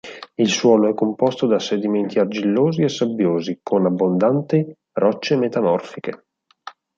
Il 0.35 0.47
suolo 0.49 0.89
è 0.89 0.95
composto 0.95 1.45
da 1.45 1.59
sedimenti 1.59 2.17
argillosi 2.17 2.81
e 2.81 2.89
sabbiosi, 2.89 3.59
con 3.61 3.85
abbondanti 3.85 4.65
rocce 4.93 5.35
metamorfiche. 5.35 6.25